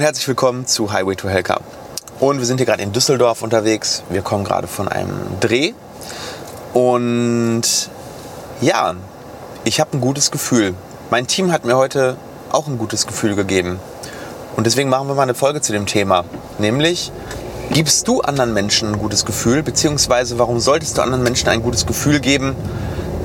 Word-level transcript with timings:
und 0.00 0.04
herzlich 0.04 0.28
willkommen 0.28 0.66
zu 0.66 0.94
Highway 0.94 1.14
to 1.14 1.28
Helka. 1.28 1.60
Und 2.20 2.38
wir 2.38 2.46
sind 2.46 2.56
hier 2.56 2.64
gerade 2.64 2.82
in 2.82 2.90
Düsseldorf 2.90 3.42
unterwegs. 3.42 4.02
Wir 4.08 4.22
kommen 4.22 4.44
gerade 4.44 4.66
von 4.66 4.88
einem 4.88 5.12
Dreh. 5.40 5.74
Und 6.72 7.60
ja, 8.62 8.94
ich 9.64 9.78
habe 9.78 9.98
ein 9.98 10.00
gutes 10.00 10.30
Gefühl. 10.30 10.72
Mein 11.10 11.26
Team 11.26 11.52
hat 11.52 11.66
mir 11.66 11.76
heute 11.76 12.16
auch 12.50 12.66
ein 12.66 12.78
gutes 12.78 13.06
Gefühl 13.06 13.34
gegeben. 13.34 13.78
Und 14.56 14.66
deswegen 14.66 14.88
machen 14.88 15.06
wir 15.06 15.14
mal 15.14 15.24
eine 15.24 15.34
Folge 15.34 15.60
zu 15.60 15.70
dem 15.70 15.84
Thema. 15.84 16.24
Nämlich, 16.58 17.12
gibst 17.70 18.08
du 18.08 18.22
anderen 18.22 18.54
Menschen 18.54 18.94
ein 18.94 18.98
gutes 18.98 19.26
Gefühl? 19.26 19.62
Beziehungsweise, 19.62 20.38
warum 20.38 20.60
solltest 20.60 20.96
du 20.96 21.02
anderen 21.02 21.24
Menschen 21.24 21.50
ein 21.50 21.62
gutes 21.62 21.84
Gefühl 21.84 22.20
geben 22.20 22.56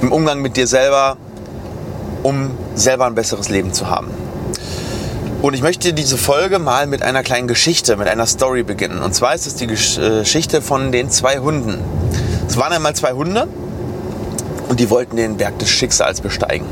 im 0.02 0.12
Umgang 0.12 0.42
mit 0.42 0.58
dir 0.58 0.67
selber, 0.67 1.16
um 2.22 2.52
selber 2.76 3.05
ein 3.05 3.16
besseres 3.16 3.48
Leben 3.48 3.72
zu 3.72 3.89
haben? 3.89 4.12
Und 5.45 5.54
ich 5.54 5.62
möchte 5.62 5.94
diese 5.94 6.17
Folge 6.17 6.58
mal 6.58 6.88
mit 6.88 7.04
einer 7.04 7.22
kleinen 7.22 7.48
Geschichte, 7.48 7.98
mit 7.98 8.08
einer 8.08 8.26
Story 8.26 8.63
beginnen. 8.63 9.03
Und 9.03 9.13
zwar 9.13 9.36
ist 9.36 9.45
es 9.45 9.53
die 9.53 9.66
äh, 9.66 10.22
Geschichte 10.22 10.59
von 10.59 10.91
den 10.91 11.12
zwei 11.12 11.38
Hunden. 11.38 11.77
Es 12.48 12.58
waren 12.58 12.73
einmal 12.73 12.95
zwei 12.95 13.12
Hunde 13.12 13.48
und 14.70 14.80
die 14.80 14.89
wollten 14.89 15.17
den 15.17 15.38
Berg 15.38 15.59
des 15.59 15.70
Schicksals 15.70 16.22
besteigen. 16.22 16.66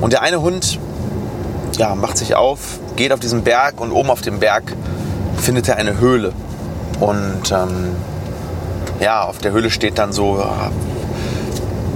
Und 0.00 0.12
der 0.12 0.22
eine 0.22 0.42
Hund 0.42 0.80
ja, 1.76 1.94
macht 1.94 2.18
sich 2.18 2.34
auf, 2.34 2.80
geht 2.96 3.12
auf 3.12 3.20
diesen 3.20 3.44
Berg 3.44 3.80
und 3.80 3.92
oben 3.92 4.10
auf 4.10 4.22
dem 4.22 4.40
Berg 4.40 4.74
findet 5.40 5.68
er 5.68 5.76
eine 5.76 6.00
Höhle. 6.00 6.32
Und 6.98 7.52
ähm, 7.52 7.94
ja, 8.98 9.22
auf 9.22 9.38
der 9.38 9.52
Höhle 9.52 9.70
steht 9.70 9.98
dann 9.98 10.12
so, 10.12 10.44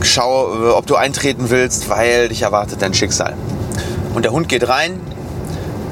schau, 0.00 0.76
ob 0.76 0.86
du 0.86 0.94
eintreten 0.94 1.50
willst, 1.50 1.88
weil 1.88 2.28
dich 2.28 2.42
erwartet 2.42 2.82
dein 2.82 2.94
Schicksal. 2.94 3.34
Und 4.14 4.24
der 4.24 4.30
Hund 4.30 4.48
geht 4.48 4.68
rein, 4.68 5.00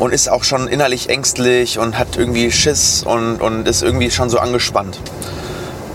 und 0.01 0.13
ist 0.13 0.29
auch 0.29 0.43
schon 0.43 0.67
innerlich 0.67 1.11
ängstlich 1.11 1.79
und 1.79 1.99
hat 1.99 2.17
irgendwie 2.17 2.51
Schiss 2.51 3.05
und, 3.05 3.41
und 3.41 3.69
ist 3.69 3.83
irgendwie 3.83 4.11
schon 4.11 4.31
so 4.31 4.39
angespannt. 4.39 4.99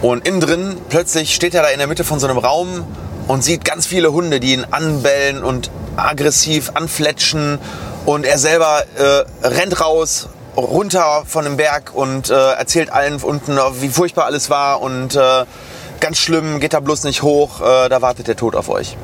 Und 0.01 0.27
innen 0.27 0.39
drin 0.39 0.77
plötzlich 0.89 1.33
steht 1.33 1.55
er 1.55 1.63
da 1.63 1.69
in 1.69 1.79
der 1.79 1.87
Mitte 1.87 2.03
von 2.03 2.19
so 2.19 2.27
einem 2.27 2.37
Raum 2.37 2.85
und 3.27 3.43
sieht 3.43 3.65
ganz 3.65 3.87
viele 3.87 4.13
Hunde, 4.13 4.39
die 4.39 4.53
ihn 4.53 4.65
anbellen 4.69 5.43
und 5.43 5.71
aggressiv 5.97 6.71
anfletschen. 6.75 7.57
Und 8.05 8.25
er 8.25 8.37
selber 8.37 8.83
äh, 8.95 9.47
rennt 9.47 9.81
raus, 9.81 10.29
runter 10.55 11.23
von 11.25 11.43
dem 11.43 11.57
Berg 11.57 11.91
und 11.95 12.29
äh, 12.29 12.51
erzählt 12.51 12.91
allen 12.91 13.19
unten, 13.23 13.57
wie 13.81 13.89
furchtbar 13.89 14.25
alles 14.25 14.51
war 14.51 14.81
und 14.81 15.15
äh, 15.15 15.45
ganz 15.99 16.19
schlimm, 16.19 16.59
geht 16.59 16.73
da 16.73 16.79
bloß 16.79 17.03
nicht 17.05 17.23
hoch, 17.23 17.61
äh, 17.61 17.89
da 17.89 18.03
wartet 18.03 18.27
der 18.27 18.35
Tod 18.35 18.55
auf 18.55 18.69
euch. 18.69 18.95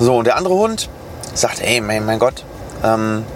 So, 0.00 0.16
und 0.16 0.26
der 0.26 0.36
andere 0.36 0.54
Hund 0.54 0.88
sagt, 1.34 1.60
ey, 1.60 1.82
mein, 1.82 2.06
mein 2.06 2.18
Gott, 2.18 2.44
ähm, 2.82 3.26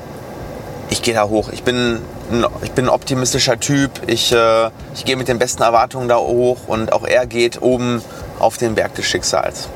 ich 0.91 1.03
gehe 1.03 1.15
da 1.15 1.29
hoch. 1.29 1.49
Ich 1.53 1.63
bin, 1.63 2.01
ein, 2.31 2.47
ich 2.63 2.73
bin 2.73 2.87
ein 2.87 2.89
optimistischer 2.89 3.59
Typ. 3.59 3.91
Ich, 4.07 4.33
äh, 4.33 4.71
ich 4.95 5.05
gehe 5.05 5.17
mit 5.17 5.29
den 5.29 5.39
besten 5.39 5.63
Erwartungen 5.63 6.09
da 6.09 6.17
hoch 6.17 6.59
und 6.67 6.93
auch 6.93 7.05
er 7.05 7.27
geht 7.27 7.63
oben 7.63 8.03
auf 8.39 8.57
den 8.57 8.75
Berg 8.75 8.95
des 8.95 9.07
Schicksals. 9.07 9.69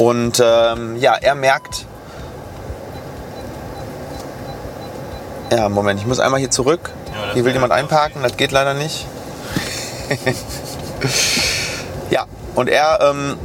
Und 0.00 0.42
ähm, 0.44 0.96
ja, 0.96 1.14
er 1.14 1.34
merkt, 1.34 1.86
ja, 5.50 5.68
Moment, 5.68 6.00
ich 6.00 6.06
muss 6.06 6.20
einmal 6.20 6.40
hier 6.40 6.50
zurück. 6.50 6.90
Ja, 7.06 7.34
hier 7.34 7.44
will 7.44 7.52
jemand 7.52 7.72
einparken, 7.72 8.22
das 8.22 8.36
geht 8.36 8.52
leider 8.52 8.74
nicht. 8.74 9.06
ja, 12.10 12.26
und 12.54 12.68
er 12.68 12.98
ähm, 13.02 13.36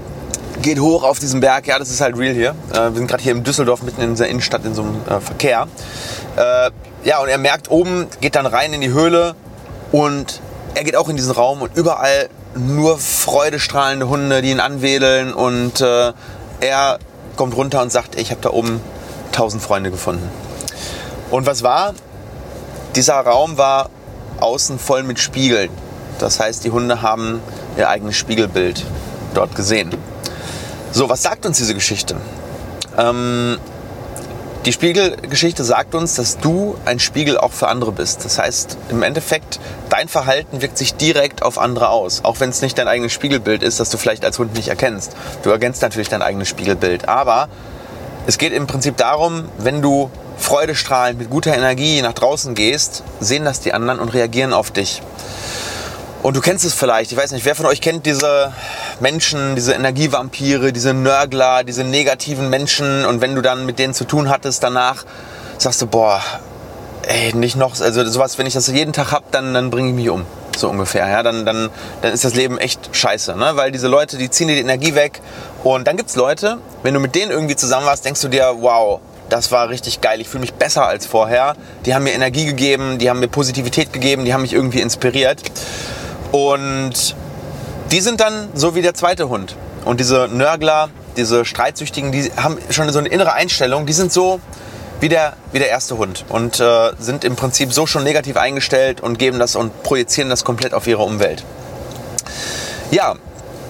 geht 0.61 0.79
hoch 0.79 1.03
auf 1.03 1.19
diesen 1.19 1.39
Berg. 1.39 1.67
Ja, 1.67 1.79
das 1.79 1.89
ist 1.89 2.01
halt 2.01 2.17
real 2.17 2.33
hier. 2.33 2.55
Äh, 2.73 2.89
wir 2.89 2.95
sind 2.95 3.07
gerade 3.07 3.23
hier 3.23 3.31
in 3.31 3.43
Düsseldorf, 3.43 3.81
mitten 3.83 4.01
in 4.01 4.15
der 4.15 4.27
Innenstadt, 4.27 4.65
in 4.65 4.73
so 4.73 4.83
einem 4.83 5.01
äh, 5.07 5.19
Verkehr. 5.19 5.67
Äh, 6.35 6.71
ja, 7.03 7.19
und 7.19 7.29
er 7.29 7.37
merkt 7.37 7.71
oben, 7.71 8.07
geht 8.19 8.35
dann 8.35 8.45
rein 8.45 8.73
in 8.73 8.81
die 8.81 8.91
Höhle 8.91 9.35
und 9.91 10.41
er 10.75 10.83
geht 10.83 10.95
auch 10.95 11.09
in 11.09 11.15
diesen 11.15 11.31
Raum 11.31 11.61
und 11.61 11.75
überall 11.75 12.29
nur 12.55 12.97
freudestrahlende 12.97 14.07
Hunde, 14.07 14.41
die 14.41 14.51
ihn 14.51 14.59
anwedeln 14.59 15.33
und 15.33 15.81
äh, 15.81 16.13
er 16.59 16.99
kommt 17.35 17.55
runter 17.55 17.81
und 17.81 17.91
sagt, 17.91 18.15
ich 18.15 18.31
habe 18.31 18.41
da 18.41 18.51
oben 18.51 18.81
tausend 19.31 19.63
Freunde 19.63 19.89
gefunden. 19.91 20.29
Und 21.31 21.45
was 21.45 21.63
war? 21.63 21.93
Dieser 22.95 23.15
Raum 23.15 23.57
war 23.57 23.89
außen 24.39 24.79
voll 24.79 25.03
mit 25.03 25.19
Spiegeln. 25.19 25.69
Das 26.19 26.39
heißt, 26.39 26.63
die 26.63 26.71
Hunde 26.71 27.01
haben 27.01 27.41
ihr 27.77 27.89
eigenes 27.89 28.17
Spiegelbild 28.17 28.85
dort 29.33 29.55
gesehen. 29.55 29.91
So, 30.91 31.09
was 31.09 31.23
sagt 31.23 31.45
uns 31.45 31.57
diese 31.57 31.73
Geschichte? 31.73 32.17
Ähm, 32.97 33.57
die 34.65 34.71
Spiegelgeschichte 34.71 35.63
sagt 35.63 35.95
uns, 35.95 36.15
dass 36.15 36.37
du 36.37 36.75
ein 36.85 36.99
Spiegel 36.99 37.37
auch 37.37 37.51
für 37.51 37.67
andere 37.67 37.91
bist. 37.91 38.23
Das 38.25 38.37
heißt, 38.37 38.77
im 38.89 39.01
Endeffekt, 39.01 39.59
dein 39.89 40.07
Verhalten 40.07 40.61
wirkt 40.61 40.77
sich 40.77 40.93
direkt 40.93 41.41
auf 41.41 41.57
andere 41.57 41.89
aus. 41.89 42.23
Auch 42.23 42.39
wenn 42.39 42.51
es 42.51 42.61
nicht 42.61 42.77
dein 42.77 42.87
eigenes 42.87 43.11
Spiegelbild 43.11 43.63
ist, 43.63 43.79
das 43.79 43.89
du 43.89 43.97
vielleicht 43.97 44.23
als 44.23 44.37
Hund 44.37 44.53
nicht 44.53 44.67
erkennst. 44.67 45.15
Du 45.41 45.49
ergänzt 45.49 45.81
natürlich 45.81 46.09
dein 46.09 46.21
eigenes 46.21 46.47
Spiegelbild. 46.47 47.09
Aber 47.09 47.49
es 48.27 48.37
geht 48.37 48.53
im 48.53 48.67
Prinzip 48.67 48.97
darum, 48.97 49.45
wenn 49.57 49.81
du 49.81 50.11
freudestrahlend 50.37 51.19
mit 51.19 51.29
guter 51.31 51.55
Energie 51.55 52.01
nach 52.03 52.13
draußen 52.13 52.53
gehst, 52.53 53.03
sehen 53.19 53.45
das 53.45 53.61
die 53.61 53.73
anderen 53.73 53.99
und 53.99 54.09
reagieren 54.09 54.53
auf 54.53 54.69
dich. 54.69 55.01
Und 56.23 56.35
du 56.35 56.41
kennst 56.41 56.65
es 56.65 56.73
vielleicht, 56.73 57.11
ich 57.11 57.17
weiß 57.17 57.31
nicht, 57.31 57.45
wer 57.45 57.55
von 57.55 57.65
euch 57.65 57.81
kennt 57.81 58.05
diese 58.05 58.53
Menschen, 58.99 59.55
diese 59.55 59.73
Energievampire, 59.73 60.71
diese 60.71 60.93
Nörgler, 60.93 61.63
diese 61.63 61.83
negativen 61.83 62.49
Menschen. 62.49 63.05
Und 63.05 63.21
wenn 63.21 63.33
du 63.33 63.41
dann 63.41 63.65
mit 63.65 63.79
denen 63.79 63.95
zu 63.95 64.05
tun 64.05 64.29
hattest 64.29 64.61
danach, 64.61 65.03
sagst 65.57 65.81
du, 65.81 65.87
boah, 65.87 66.21
ey, 67.07 67.33
nicht 67.33 67.55
noch, 67.55 67.79
also 67.81 68.05
sowas, 68.05 68.37
wenn 68.37 68.45
ich 68.45 68.53
das 68.53 68.67
jeden 68.67 68.93
Tag 68.93 69.11
hab, 69.11 69.31
dann, 69.31 69.55
dann 69.55 69.71
bringe 69.71 69.89
ich 69.89 69.95
mich 69.95 70.09
um. 70.09 70.25
So 70.55 70.69
ungefähr, 70.69 71.07
ja, 71.07 71.23
dann, 71.23 71.45
dann, 71.45 71.69
dann 72.03 72.13
ist 72.13 72.23
das 72.23 72.35
Leben 72.35 72.59
echt 72.59 72.95
scheiße, 72.95 73.35
ne? 73.35 73.53
weil 73.55 73.71
diese 73.71 73.87
Leute, 73.87 74.17
die 74.17 74.29
ziehen 74.29 74.47
dir 74.47 74.55
die 74.55 74.61
Energie 74.61 74.93
weg. 74.93 75.21
Und 75.63 75.87
dann 75.87 75.97
gibt's 75.97 76.15
Leute, 76.15 76.59
wenn 76.83 76.93
du 76.93 76.99
mit 76.99 77.15
denen 77.15 77.31
irgendwie 77.31 77.55
zusammen 77.55 77.87
warst, 77.87 78.05
denkst 78.05 78.21
du 78.21 78.27
dir, 78.27 78.57
wow, 78.59 78.99
das 79.29 79.51
war 79.51 79.69
richtig 79.69 80.01
geil, 80.01 80.19
ich 80.21 80.27
fühle 80.27 80.41
mich 80.41 80.53
besser 80.53 80.85
als 80.85 81.05
vorher, 81.05 81.55
die 81.85 81.95
haben 81.95 82.03
mir 82.03 82.11
Energie 82.11 82.45
gegeben, 82.45 82.99
die 82.99 83.09
haben 83.09 83.21
mir 83.21 83.29
Positivität 83.29 83.93
gegeben, 83.93 84.25
die 84.25 84.33
haben 84.33 84.41
mich 84.41 84.53
irgendwie 84.53 84.81
inspiriert 84.81 85.41
und 86.31 87.15
die 87.91 88.01
sind 88.01 88.21
dann 88.21 88.49
so 88.53 88.75
wie 88.75 88.81
der 88.81 88.93
zweite 88.93 89.29
Hund. 89.29 89.55
Und 89.85 89.99
diese 89.99 90.27
Nörgler, 90.31 90.89
diese 91.17 91.45
Streitsüchtigen, 91.45 92.11
die 92.11 92.31
haben 92.37 92.57
schon 92.69 92.89
so 92.91 92.99
eine 92.99 93.09
innere 93.09 93.33
Einstellung, 93.33 93.85
die 93.85 93.93
sind 93.93 94.13
so 94.13 94.39
wie 94.99 95.09
der, 95.09 95.33
wie 95.51 95.59
der 95.59 95.69
erste 95.69 95.97
Hund 95.97 96.25
und 96.29 96.59
äh, 96.59 96.91
sind 96.99 97.23
im 97.23 97.35
Prinzip 97.35 97.73
so 97.73 97.87
schon 97.87 98.03
negativ 98.03 98.37
eingestellt 98.37 99.01
und 99.01 99.17
geben 99.17 99.39
das 99.39 99.55
und 99.55 99.83
projizieren 99.83 100.29
das 100.29 100.45
komplett 100.45 100.73
auf 100.73 100.87
ihre 100.87 101.01
Umwelt. 101.01 101.43
Ja, 102.91 103.15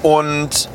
und 0.03 0.69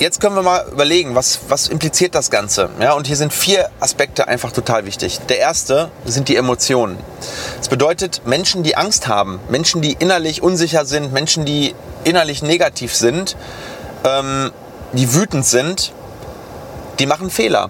Jetzt 0.00 0.18
können 0.18 0.34
wir 0.34 0.42
mal 0.42 0.64
überlegen, 0.72 1.14
was, 1.14 1.40
was 1.48 1.68
impliziert 1.68 2.14
das 2.14 2.30
Ganze? 2.30 2.70
Ja, 2.80 2.94
und 2.94 3.06
hier 3.06 3.16
sind 3.16 3.34
vier 3.34 3.68
Aspekte 3.80 4.26
einfach 4.28 4.50
total 4.50 4.86
wichtig. 4.86 5.20
Der 5.28 5.36
erste 5.36 5.90
sind 6.06 6.30
die 6.30 6.36
Emotionen. 6.36 6.96
Das 7.60 7.68
bedeutet, 7.68 8.22
Menschen, 8.24 8.62
die 8.62 8.74
Angst 8.74 9.06
haben, 9.06 9.38
Menschen, 9.50 9.82
die 9.82 9.92
innerlich 9.92 10.42
unsicher 10.42 10.86
sind, 10.86 11.12
Menschen, 11.12 11.44
die 11.44 11.74
innerlich 12.04 12.42
negativ 12.42 12.94
sind, 12.94 13.36
ähm, 14.02 14.50
die 14.94 15.14
wütend 15.14 15.44
sind, 15.44 15.92
die 16.98 17.04
machen 17.04 17.28
Fehler. 17.28 17.68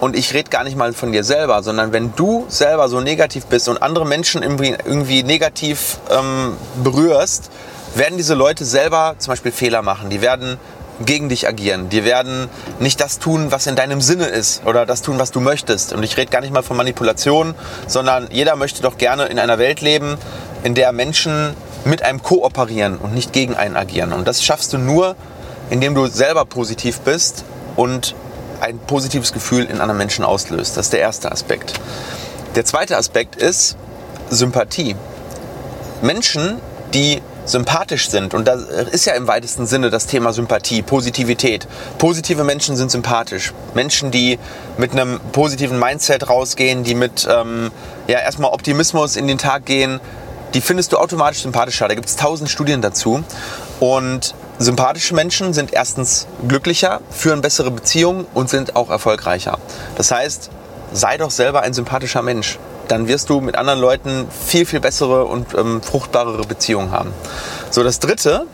Und 0.00 0.16
ich 0.16 0.34
rede 0.34 0.50
gar 0.50 0.64
nicht 0.64 0.76
mal 0.76 0.92
von 0.94 1.12
dir 1.12 1.22
selber, 1.22 1.62
sondern 1.62 1.92
wenn 1.92 2.12
du 2.16 2.46
selber 2.48 2.88
so 2.88 3.00
negativ 3.00 3.46
bist 3.46 3.68
und 3.68 3.80
andere 3.80 4.04
Menschen 4.04 4.42
irgendwie, 4.42 4.70
irgendwie 4.84 5.22
negativ 5.22 5.98
ähm, 6.10 6.56
berührst, 6.82 7.52
werden 7.94 8.16
diese 8.16 8.34
Leute 8.34 8.64
selber 8.64 9.14
zum 9.18 9.30
Beispiel 9.30 9.52
Fehler 9.52 9.82
machen. 9.82 10.10
Die 10.10 10.22
werden 10.22 10.58
gegen 11.04 11.28
dich 11.28 11.46
agieren. 11.46 11.88
Die 11.88 12.04
werden 12.04 12.48
nicht 12.80 13.00
das 13.00 13.18
tun, 13.18 13.50
was 13.50 13.66
in 13.66 13.76
deinem 13.76 14.00
Sinne 14.00 14.26
ist 14.26 14.64
oder 14.66 14.86
das 14.86 15.02
tun, 15.02 15.18
was 15.18 15.30
du 15.30 15.40
möchtest. 15.40 15.92
Und 15.92 16.02
ich 16.02 16.16
rede 16.16 16.30
gar 16.30 16.40
nicht 16.40 16.52
mal 16.52 16.62
von 16.62 16.76
Manipulation, 16.76 17.54
sondern 17.86 18.28
jeder 18.30 18.56
möchte 18.56 18.82
doch 18.82 18.98
gerne 18.98 19.26
in 19.26 19.38
einer 19.38 19.58
Welt 19.58 19.80
leben, 19.80 20.16
in 20.62 20.74
der 20.74 20.92
Menschen 20.92 21.54
mit 21.84 22.02
einem 22.02 22.22
kooperieren 22.22 22.98
und 22.98 23.14
nicht 23.14 23.32
gegen 23.32 23.54
einen 23.54 23.76
agieren. 23.76 24.12
Und 24.12 24.26
das 24.26 24.42
schaffst 24.42 24.72
du 24.72 24.78
nur, 24.78 25.16
indem 25.70 25.94
du 25.94 26.06
selber 26.06 26.44
positiv 26.44 27.00
bist 27.00 27.44
und 27.76 28.14
ein 28.60 28.78
positives 28.78 29.32
Gefühl 29.32 29.64
in 29.64 29.80
anderen 29.80 29.98
Menschen 29.98 30.24
auslöst. 30.24 30.76
Das 30.76 30.86
ist 30.86 30.92
der 30.92 31.00
erste 31.00 31.30
Aspekt. 31.30 31.74
Der 32.54 32.64
zweite 32.64 32.96
Aspekt 32.96 33.36
ist 33.36 33.76
Sympathie. 34.30 34.96
Menschen, 36.02 36.60
die 36.92 37.22
sympathisch 37.48 38.08
sind. 38.10 38.34
Und 38.34 38.46
das 38.46 38.62
ist 38.62 39.04
ja 39.06 39.14
im 39.14 39.26
weitesten 39.26 39.66
Sinne 39.66 39.90
das 39.90 40.06
Thema 40.06 40.32
Sympathie, 40.32 40.82
Positivität. 40.82 41.66
Positive 41.98 42.44
Menschen 42.44 42.76
sind 42.76 42.90
sympathisch. 42.90 43.52
Menschen, 43.74 44.10
die 44.10 44.38
mit 44.76 44.92
einem 44.92 45.20
positiven 45.32 45.78
Mindset 45.78 46.28
rausgehen, 46.28 46.84
die 46.84 46.94
mit 46.94 47.26
ähm, 47.30 47.70
ja, 48.06 48.18
erstmal 48.18 48.52
Optimismus 48.52 49.16
in 49.16 49.26
den 49.26 49.38
Tag 49.38 49.64
gehen, 49.64 50.00
die 50.54 50.60
findest 50.60 50.92
du 50.92 50.98
automatisch 50.98 51.42
sympathischer. 51.42 51.88
Da 51.88 51.94
gibt 51.94 52.08
es 52.08 52.16
tausend 52.16 52.50
Studien 52.50 52.80
dazu. 52.80 53.22
Und 53.80 54.34
sympathische 54.58 55.14
Menschen 55.14 55.52
sind 55.52 55.72
erstens 55.72 56.26
glücklicher, 56.46 57.00
führen 57.10 57.40
bessere 57.40 57.70
Beziehungen 57.70 58.26
und 58.34 58.50
sind 58.50 58.76
auch 58.76 58.90
erfolgreicher. 58.90 59.58
Das 59.96 60.10
heißt, 60.10 60.50
sei 60.92 61.16
doch 61.16 61.30
selber 61.30 61.62
ein 61.62 61.74
sympathischer 61.74 62.22
Mensch. 62.22 62.58
Dann 62.88 63.08
wirst 63.08 63.28
du 63.30 63.40
mit 63.40 63.56
anderen 63.56 63.80
Leuten 63.80 64.26
viel, 64.46 64.66
viel 64.66 64.80
bessere 64.80 65.24
und 65.24 65.54
ähm, 65.54 65.82
fruchtbarere 65.82 66.44
Beziehungen 66.44 66.90
haben. 66.90 67.12
So, 67.70 67.82
das 67.82 68.00
dritte 68.00 68.46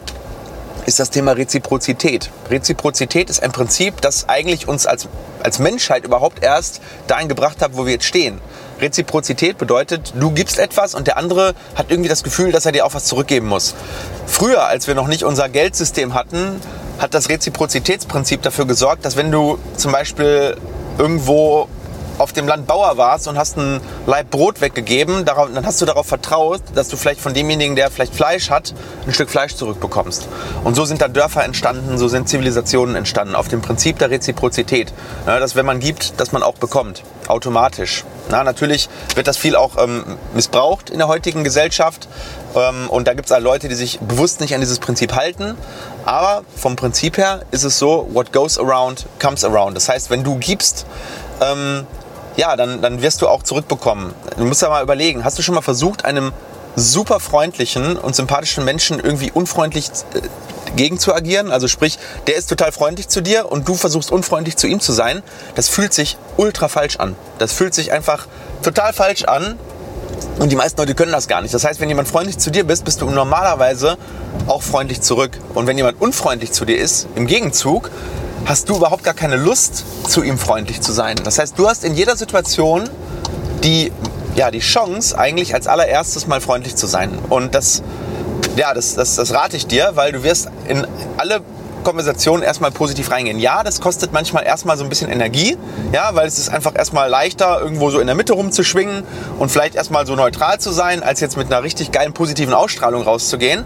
ist 0.87 1.01
das 1.01 1.11
Thema 1.11 1.33
Reziprozität. 1.33 2.31
Reziprozität 2.51 3.31
ist 3.31 3.43
ein 3.43 3.53
Prinzip, 3.53 4.01
das 4.01 4.29
eigentlich 4.29 4.69
uns 4.69 4.87
als, 4.87 5.09
als 5.43 5.59
Menschheit 5.59 6.05
überhaupt 6.05 6.43
erst 6.43 6.81
dahin 7.07 7.29
gebracht 7.29 7.63
hat, 7.63 7.77
wo 7.77 7.87
wir 7.87 7.93
jetzt 7.93 8.05
stehen. 8.05 8.41
Reziprozität 8.81 9.57
bedeutet, 9.57 10.13
du 10.19 10.31
gibst 10.31 10.59
etwas 10.59 10.95
und 10.95 11.07
der 11.07 11.17
andere 11.17 11.55
hat 11.75 11.91
irgendwie 11.91 12.09
das 12.09 12.23
Gefühl, 12.23 12.53
dass 12.53 12.67
er 12.67 12.73
dir 12.73 12.85
auch 12.85 12.93
was 12.93 13.05
zurückgeben 13.05 13.47
muss. 13.47 13.75
Früher, 14.27 14.67
als 14.67 14.87
wir 14.87 14.95
noch 14.95 15.07
nicht 15.07 15.23
unser 15.23 15.49
Geldsystem 15.49 16.13
hatten, 16.13 16.61
hat 16.99 17.15
das 17.15 17.29
Reziprozitätsprinzip 17.29 18.43
dafür 18.43 18.67
gesorgt, 18.67 19.05
dass 19.05 19.17
wenn 19.17 19.31
du 19.31 19.59
zum 19.77 19.93
Beispiel 19.93 20.57
irgendwo 20.99 21.69
auf 22.19 22.33
dem 22.33 22.47
Land 22.47 22.67
Bauer 22.67 22.97
warst 22.97 23.29
und 23.29 23.39
hast 23.39 23.57
ein 23.57 23.81
Leib 24.07 24.31
Brot 24.31 24.61
weggegeben, 24.61 25.25
dann 25.25 25.67
hast 25.67 25.81
du 25.81 25.87
darauf 25.87 26.07
vertraut, 26.07 26.63
dass 26.75 26.89
du 26.89 26.97
vielleicht 26.97 27.21
von 27.21 27.35
demjenigen, 27.35 27.77
der 27.77 27.91
vielleicht 27.91 28.15
Fleisch 28.15 28.51
hat, 28.51 28.75
ein 29.07 29.13
Stück 29.13 29.31
Fleisch 29.31 29.55
zurückbekommst. 29.55 30.29
Und 30.65 30.75
so 30.75 30.85
sind 30.85 31.01
da 31.01 31.09
Dörfer 31.09 31.45
entstanden, 31.45 31.99
so 31.99 32.09
sind 32.09 32.29
Zivilisationen 32.29 32.97
entstanden, 32.97 33.35
auf 33.35 33.49
dem 33.49 33.61
Prinzip 33.61 33.99
der 33.99 34.11
Reziprozität. 34.11 34.93
dass 35.27 35.57
wenn 35.57 35.67
man 35.67 35.81
gibt, 35.81 36.21
dass 36.21 36.33
man 36.33 36.43
auch 36.43 36.55
bekommt, 36.55 37.03
automatisch. 37.29 38.05
Na, 38.31 38.43
natürlich 38.43 38.89
wird 39.15 39.27
das 39.27 39.37
viel 39.37 39.55
auch 39.55 39.77
ähm, 39.77 40.05
missbraucht 40.35 40.91
in 40.91 40.99
der 40.99 41.09
heutigen 41.09 41.45
Gesellschaft. 41.45 42.09
Ähm, 42.55 42.89
und 42.89 43.07
da 43.07 43.15
gibt 43.15 43.27
es 43.27 43.33
halt 43.33 43.43
Leute, 43.43 43.69
die 43.69 43.75
sich 43.75 44.01
bewusst 44.01 44.41
nicht 44.41 44.55
an 44.55 44.61
dieses 44.61 44.79
Prinzip 44.79 45.15
halten. 45.15 45.57
Aber 46.05 46.43
vom 46.57 46.77
Prinzip 46.77 47.19
her 47.19 47.43
ist 47.51 47.65
es 47.65 47.79
so, 47.79 48.09
what 48.13 48.33
goes 48.33 48.59
around 48.59 49.07
comes 49.21 49.45
around. 49.45 49.77
Das 49.77 49.89
heißt, 49.89 50.11
wenn 50.11 50.25
du 50.25 50.37
gibst, 50.37 50.87
ähm, 51.41 51.87
ja, 52.37 52.57
dann, 52.57 52.83
dann 52.83 53.03
wirst 53.03 53.23
du 53.23 53.29
auch 53.29 53.43
zurückbekommen. 53.43 54.13
Du 54.37 54.45
musst 54.45 54.63
ja 54.63 54.69
mal 54.69 54.83
überlegen, 54.83 55.25
hast 55.25 55.39
du 55.39 55.43
schon 55.43 55.55
mal 55.55 55.63
versucht, 55.63 56.05
einem 56.05 56.33
super 56.77 57.21
freundlichen 57.21 57.97
und 57.97 58.17
sympathischen 58.17 58.65
Menschen 58.65 58.99
irgendwie 58.99 59.31
unfreundlich 59.31 59.91
äh, 60.15 60.21
gegen 60.75 60.99
zu 60.99 61.15
agieren? 61.15 61.53
Also 61.53 61.69
sprich, 61.69 61.99
der 62.27 62.37
ist 62.37 62.49
total 62.49 62.73
freundlich 62.73 63.09
zu 63.09 63.21
dir 63.21 63.51
und 63.51 63.69
du 63.69 63.75
versuchst 63.75 64.11
unfreundlich 64.11 64.57
zu 64.57 64.67
ihm 64.67 64.81
zu 64.81 64.93
sein. 64.93 65.23
Das 65.55 65.69
fühlt 65.69 65.93
sich 65.93 66.17
ultra 66.37 66.69
falsch 66.69 66.97
an. 66.97 67.17
Das 67.39 67.53
fühlt 67.53 67.75
sich 67.75 67.93
einfach 67.93 68.27
total 68.63 68.93
falsch 68.93 69.25
an. 69.25 69.59
Und 70.39 70.51
die 70.51 70.57
meisten 70.57 70.81
Leute 70.81 70.95
können 70.95 71.13
das 71.13 71.29
gar 71.29 71.43
nicht. 71.43 71.55
Das 71.55 71.65
heißt, 71.65 71.81
wenn 71.81 71.89
jemand 71.89 72.09
freundlich 72.09 72.39
zu 72.39 72.51
dir 72.51 72.65
bist, 72.65 72.85
bist 72.85 73.01
du 73.01 73.09
normalerweise 73.09 73.97
auch 74.49 74.63
freundlich 74.63 75.01
zurück. 75.01 75.39
Und 75.55 75.67
wenn 75.69 75.77
jemand 75.77 76.01
unfreundlich 76.01 76.51
zu 76.51 76.65
dir 76.65 76.77
ist, 76.77 77.07
im 77.15 77.27
Gegenzug, 77.27 77.91
hast 78.45 78.69
du 78.69 78.77
überhaupt 78.77 79.05
gar 79.05 79.15
keine 79.15 79.37
Lust, 79.37 79.85
zu 80.09 80.23
ihm 80.23 80.39
freundlich 80.39 80.81
zu 80.81 80.93
sein. 80.93 81.17
Das 81.25 81.39
heißt, 81.39 81.59
du 81.59 81.69
hast 81.69 81.85
in 81.85 81.95
jeder 81.95 82.17
Situation 82.17 82.89
die, 83.63 83.91
ja, 84.37 84.51
die 84.51 84.61
Chance, 84.61 85.19
eigentlich 85.19 85.55
als 85.55 85.67
allererstes 85.67 86.27
mal 86.27 86.41
freundlich 86.41 86.77
zu 86.77 86.87
sein. 86.87 87.19
Und 87.31 87.55
das, 87.55 87.83
ja, 88.57 88.75
das, 88.75 88.95
das, 88.95 89.17
das 89.17 89.33
rate 89.33 89.57
ich 89.57 89.67
dir, 89.67 89.93
weil 89.95 90.13
du 90.13 90.23
wirst 90.23 90.49
in 90.69 90.87
alle 91.17 91.41
Konversationen 91.85 92.43
erstmal 92.43 92.71
positiv 92.71 93.11
reingehen. 93.11 93.39
Ja, 93.39 93.63
das 93.63 93.81
kostet 93.81 94.13
manchmal 94.13 94.45
erstmal 94.45 94.77
so 94.77 94.85
ein 94.85 94.89
bisschen 94.89 95.11
Energie, 95.11 95.57
ja, 95.93 96.11
weil 96.15 96.27
es 96.27 96.39
ist 96.39 96.49
einfach 96.49 96.75
erstmal 96.75 97.09
leichter, 97.09 97.61
irgendwo 97.61 97.91
so 97.91 98.01
in 98.01 98.07
der 98.07 98.17
Mitte 98.17 98.33
rumzuschwingen 98.33 99.05
und 99.39 99.51
vielleicht 99.51 99.75
erstmal 99.75 100.07
so 100.07 100.17
neutral 100.17 100.59
zu 100.59 100.73
sein, 100.73 101.03
als 101.03 101.21
jetzt 101.21 101.37
mit 101.37 101.53
einer 101.53 101.63
richtig 101.63 101.93
geilen 101.93 102.15
positiven 102.15 102.55
Ausstrahlung 102.55 103.03
rauszugehen. 103.03 103.65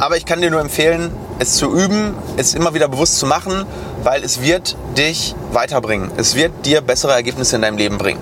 Aber 0.00 0.16
ich 0.16 0.24
kann 0.24 0.40
dir 0.40 0.50
nur 0.50 0.60
empfehlen, 0.60 1.12
es 1.38 1.56
zu 1.56 1.72
üben, 1.72 2.14
es 2.38 2.54
immer 2.54 2.72
wieder 2.72 2.88
bewusst 2.88 3.18
zu 3.18 3.26
machen, 3.26 3.66
weil 4.02 4.24
es 4.24 4.40
wird 4.40 4.76
dich 4.96 5.34
weiterbringen. 5.52 6.10
Es 6.16 6.34
wird 6.34 6.64
dir 6.64 6.80
bessere 6.80 7.12
Ergebnisse 7.12 7.56
in 7.56 7.62
deinem 7.62 7.76
Leben 7.76 7.98
bringen. 7.98 8.20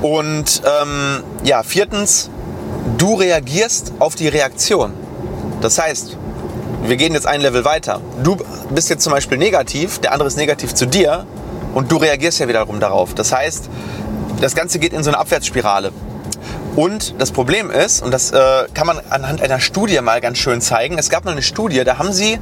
Und 0.00 0.62
ähm, 0.64 1.22
ja, 1.44 1.62
viertens, 1.62 2.30
du 2.96 3.14
reagierst 3.14 3.92
auf 3.98 4.14
die 4.14 4.28
Reaktion. 4.28 4.94
Das 5.60 5.78
heißt, 5.78 6.16
wir 6.84 6.96
gehen 6.96 7.12
jetzt 7.12 7.26
ein 7.26 7.42
Level 7.42 7.64
weiter. 7.64 8.00
Du 8.22 8.36
bist 8.70 8.88
jetzt 8.88 9.02
zum 9.02 9.12
Beispiel 9.12 9.36
negativ, 9.36 9.98
der 9.98 10.12
andere 10.12 10.28
ist 10.28 10.36
negativ 10.36 10.74
zu 10.74 10.86
dir 10.86 11.26
und 11.74 11.92
du 11.92 11.96
reagierst 11.96 12.38
ja 12.38 12.48
wiederum 12.48 12.80
darauf. 12.80 13.14
Das 13.14 13.30
heißt, 13.30 13.68
das 14.40 14.54
Ganze 14.54 14.78
geht 14.78 14.94
in 14.94 15.02
so 15.02 15.10
eine 15.10 15.18
Abwärtsspirale. 15.18 15.92
Und 16.76 17.14
das 17.18 17.32
Problem 17.32 17.70
ist, 17.70 18.02
und 18.02 18.12
das 18.12 18.32
äh, 18.32 18.66
kann 18.74 18.86
man 18.86 19.00
anhand 19.08 19.40
einer 19.40 19.60
Studie 19.60 19.98
mal 20.02 20.20
ganz 20.20 20.36
schön 20.36 20.60
zeigen, 20.60 20.98
es 20.98 21.08
gab 21.08 21.24
mal 21.24 21.30
eine 21.30 21.40
Studie, 21.40 21.82
da 21.84 21.96
haben 21.96 22.12
sie 22.12 22.38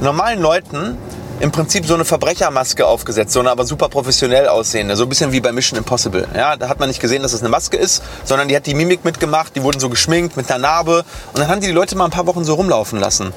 normalen 0.00 0.40
Leuten 0.40 0.98
im 1.38 1.52
Prinzip 1.52 1.86
so 1.86 1.94
eine 1.94 2.04
Verbrechermaske 2.04 2.84
aufgesetzt, 2.84 3.32
so 3.32 3.38
eine 3.38 3.50
aber 3.50 3.64
super 3.64 3.88
professionell 3.88 4.48
aussehende, 4.48 4.96
so 4.96 5.04
ein 5.04 5.08
bisschen 5.08 5.30
wie 5.30 5.40
bei 5.40 5.52
Mission 5.52 5.78
Impossible. 5.78 6.26
Ja, 6.34 6.56
da 6.56 6.68
hat 6.68 6.80
man 6.80 6.88
nicht 6.88 7.00
gesehen, 7.00 7.22
dass 7.22 7.32
es 7.32 7.40
eine 7.40 7.48
Maske 7.48 7.76
ist, 7.76 8.02
sondern 8.24 8.48
die 8.48 8.56
hat 8.56 8.66
die 8.66 8.74
Mimik 8.74 9.04
mitgemacht, 9.04 9.54
die 9.54 9.62
wurden 9.62 9.78
so 9.78 9.88
geschminkt 9.88 10.36
mit 10.36 10.50
einer 10.50 10.58
Narbe 10.58 11.04
und 11.32 11.38
dann 11.38 11.48
haben 11.48 11.60
die 11.60 11.68
die 11.68 11.72
Leute 11.72 11.94
mal 11.94 12.06
ein 12.06 12.10
paar 12.10 12.26
Wochen 12.26 12.44
so 12.44 12.54
rumlaufen 12.54 12.98
lassen. 12.98 13.32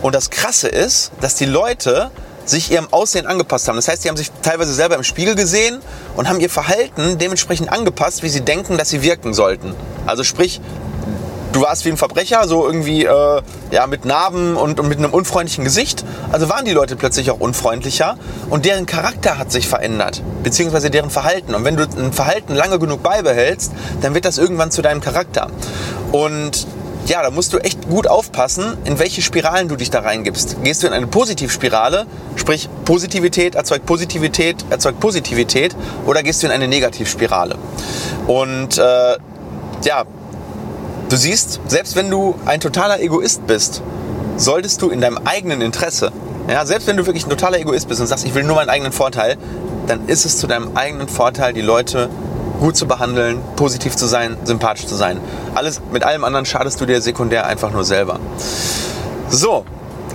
Und 0.00 0.16
das 0.16 0.30
Krasse 0.30 0.66
ist, 0.66 1.12
dass 1.20 1.36
die 1.36 1.46
Leute 1.46 2.10
sich 2.44 2.70
ihrem 2.70 2.88
Aussehen 2.90 3.26
angepasst 3.26 3.68
haben. 3.68 3.76
Das 3.76 3.88
heißt, 3.88 4.02
sie 4.02 4.08
haben 4.08 4.16
sich 4.16 4.30
teilweise 4.42 4.74
selber 4.74 4.96
im 4.96 5.04
Spiegel 5.04 5.34
gesehen 5.34 5.80
und 6.16 6.28
haben 6.28 6.40
ihr 6.40 6.50
Verhalten 6.50 7.18
dementsprechend 7.18 7.70
angepasst, 7.70 8.22
wie 8.22 8.28
sie 8.28 8.40
denken, 8.40 8.76
dass 8.78 8.90
sie 8.90 9.02
wirken 9.02 9.34
sollten. 9.34 9.74
Also 10.06 10.24
sprich, 10.24 10.60
du 11.52 11.62
warst 11.62 11.84
wie 11.84 11.90
ein 11.90 11.96
Verbrecher, 11.96 12.46
so 12.48 12.66
irgendwie 12.66 13.04
äh, 13.04 13.42
ja, 13.70 13.86
mit 13.86 14.04
Narben 14.04 14.56
und, 14.56 14.80
und 14.80 14.88
mit 14.88 14.98
einem 14.98 15.12
unfreundlichen 15.12 15.64
Gesicht. 15.64 16.04
Also 16.30 16.48
waren 16.48 16.64
die 16.64 16.72
Leute 16.72 16.96
plötzlich 16.96 17.30
auch 17.30 17.40
unfreundlicher 17.40 18.16
und 18.50 18.64
deren 18.64 18.86
Charakter 18.86 19.38
hat 19.38 19.52
sich 19.52 19.68
verändert, 19.68 20.22
beziehungsweise 20.42 20.90
deren 20.90 21.10
Verhalten. 21.10 21.54
Und 21.54 21.64
wenn 21.64 21.76
du 21.76 21.84
ein 21.84 22.12
Verhalten 22.12 22.54
lange 22.54 22.78
genug 22.78 23.02
beibehältst, 23.02 23.72
dann 24.00 24.14
wird 24.14 24.24
das 24.24 24.38
irgendwann 24.38 24.70
zu 24.70 24.82
deinem 24.82 25.00
Charakter. 25.00 25.48
Und 26.10 26.66
ja, 27.06 27.22
da 27.22 27.30
musst 27.30 27.52
du 27.52 27.58
echt 27.58 27.88
gut 27.88 28.06
aufpassen, 28.06 28.76
in 28.84 28.98
welche 28.98 29.22
Spiralen 29.22 29.68
du 29.68 29.76
dich 29.76 29.90
da 29.90 30.00
reingibst. 30.00 30.62
Gehst 30.62 30.82
du 30.82 30.86
in 30.86 30.92
eine 30.92 31.06
Positivspirale, 31.06 32.06
sprich 32.36 32.68
Positivität 32.84 33.54
erzeugt 33.54 33.86
Positivität, 33.86 34.64
erzeugt 34.70 35.00
Positivität, 35.00 35.74
oder 36.06 36.22
gehst 36.22 36.42
du 36.42 36.46
in 36.46 36.52
eine 36.52 36.68
Negativspirale? 36.68 37.56
Und 38.26 38.78
äh, 38.78 39.16
ja, 39.84 40.04
du 41.08 41.16
siehst, 41.16 41.60
selbst 41.66 41.96
wenn 41.96 42.08
du 42.08 42.36
ein 42.46 42.60
totaler 42.60 43.00
Egoist 43.00 43.46
bist, 43.46 43.82
solltest 44.36 44.80
du 44.82 44.90
in 44.90 45.00
deinem 45.00 45.18
eigenen 45.24 45.60
Interesse, 45.60 46.12
ja, 46.48 46.64
selbst 46.66 46.86
wenn 46.86 46.96
du 46.96 47.06
wirklich 47.06 47.26
ein 47.26 47.30
totaler 47.30 47.58
Egoist 47.58 47.88
bist 47.88 48.00
und 48.00 48.06
sagst, 48.06 48.24
ich 48.24 48.34
will 48.34 48.44
nur 48.44 48.56
meinen 48.56 48.68
eigenen 48.68 48.92
Vorteil, 48.92 49.36
dann 49.86 50.08
ist 50.08 50.24
es 50.24 50.38
zu 50.38 50.46
deinem 50.46 50.76
eigenen 50.76 51.08
Vorteil, 51.08 51.52
die 51.52 51.60
Leute 51.60 52.08
gut 52.60 52.76
zu 52.76 52.86
behandeln, 52.86 53.40
positiv 53.56 53.96
zu 53.96 54.06
sein, 54.06 54.36
sympathisch 54.44 54.86
zu 54.86 54.94
sein. 54.94 55.20
Alles, 55.54 55.80
mit 55.92 56.04
allem 56.04 56.24
anderen 56.24 56.46
schadest 56.46 56.80
du 56.80 56.86
dir 56.86 57.00
sekundär 57.00 57.46
einfach 57.46 57.70
nur 57.70 57.84
selber. 57.84 58.20
So, 59.28 59.64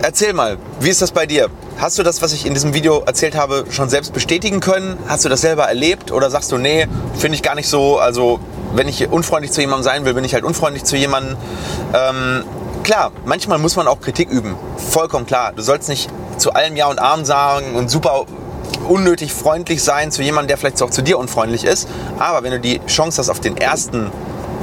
erzähl 0.02 0.34
mal, 0.34 0.58
wie 0.80 0.90
ist 0.90 1.02
das 1.02 1.12
bei 1.12 1.26
dir? 1.26 1.50
Hast 1.80 2.00
du 2.00 2.04
das, 2.04 2.22
was 2.22 2.34
ich 2.34 2.46
in 2.46 2.54
diesem 2.54 2.74
Video 2.74 3.04
erzählt 3.06 3.36
habe, 3.36 3.66
schon 3.70 3.90
selbst 3.90 4.14
bestätigen 4.14 4.60
können? 4.60 4.98
Hast 5.08 5.26
du 5.26 5.30
das 5.30 5.42
selber 5.42 5.66
erlebt? 5.66 6.12
Oder 6.12 6.32
sagst 6.32 6.52
du, 6.52 6.58
nee, 6.58 6.88
finde 7.18 7.36
ich 7.36 7.44
gar 7.44 7.56
nicht 7.56 7.70
so, 7.70 8.00
also 8.00 8.40
wenn 8.74 8.88
ich 8.88 9.08
unfreundlich 9.10 9.52
zu 9.52 9.62
jemandem 9.62 9.84
sein 9.84 10.06
will, 10.06 10.14
bin 10.14 10.24
ich 10.24 10.34
halt 10.34 10.44
unfreundlich 10.44 10.84
zu 10.84 10.96
jemandem. 10.96 11.38
Ähm, 11.94 12.44
klar, 12.84 13.12
manchmal 13.26 13.60
muss 13.60 13.76
man 13.76 13.88
auch 13.88 14.02
Kritik 14.02 14.30
üben. 14.30 14.56
Vollkommen 14.90 15.26
klar. 15.26 15.54
Du 15.56 15.62
sollst 15.62 15.88
nicht 15.90 16.10
zu 16.38 16.54
allem 16.54 16.76
Ja 16.76 16.88
und 16.88 17.00
Arm 17.00 17.26
sagen 17.26 17.76
und 17.76 17.90
super 17.90 18.26
unnötig 18.88 19.34
freundlich 19.34 19.84
sein 19.84 20.12
zu 20.12 20.22
jemandem, 20.22 20.50
der 20.50 20.58
vielleicht 20.58 20.82
auch 20.82 20.90
zu 20.90 21.02
dir 21.02 21.18
unfreundlich 21.18 21.64
ist. 21.64 21.88
Aber 22.20 22.44
wenn 22.44 22.52
du 22.52 22.60
die 22.60 22.80
Chance 22.88 23.20
hast 23.20 23.30
auf 23.30 23.40
den 23.40 23.58
ersten 23.58 24.12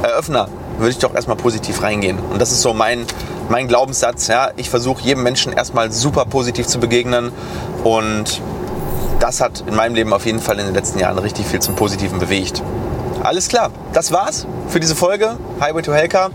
Eröffner, 0.03 0.49
würde 0.79 0.91
ich 0.91 0.99
doch 0.99 1.15
erstmal 1.15 1.37
positiv 1.37 1.83
reingehen. 1.83 2.19
Und 2.19 2.41
das 2.41 2.53
ist 2.53 2.63
so 2.63 2.75
mein, 2.75 3.07
mein 3.49 3.69
Glaubenssatz. 3.69 4.27
Ja. 4.29 4.51
Ich 4.57 4.71
versuche 4.71 5.03
jedem 5.03 5.23
Menschen 5.23 5.53
erstmal 5.53 5.93
super 5.93 6.25
positiv 6.25 6.67
zu 6.67 6.81
begegnen. 6.81 7.33
Und 7.85 8.41
das 9.21 9.41
hat 9.41 9.65
in 9.67 9.75
meinem 9.75 9.95
Leben 9.95 10.13
auf 10.13 10.27
jeden 10.27 10.41
Fall 10.41 10.59
in 10.59 10.67
den 10.67 10.75
letzten 10.75 10.99
Jahren 10.99 11.19
richtig 11.19 11.47
viel 11.47 11.61
zum 11.61 11.77
Positiven 11.77 12.19
bewegt. 12.19 12.63
Alles 13.23 13.49
klar, 13.49 13.71
das 13.93 14.13
war's 14.13 14.47
für 14.69 14.81
diese 14.81 14.95
Folge 14.95 15.37
Highway 15.61 15.83
to 15.83 15.95
Helka. 15.95 16.31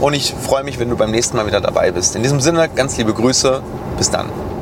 Und 0.00 0.12
ich 0.12 0.34
freue 0.34 0.64
mich, 0.64 0.78
wenn 0.78 0.90
du 0.90 0.96
beim 0.96 1.10
nächsten 1.10 1.36
Mal 1.36 1.46
wieder 1.46 1.60
dabei 1.60 1.92
bist. 1.92 2.16
In 2.16 2.22
diesem 2.22 2.40
Sinne, 2.40 2.68
ganz 2.68 2.96
liebe 2.96 3.14
Grüße. 3.14 3.62
Bis 3.96 4.10
dann. 4.10 4.53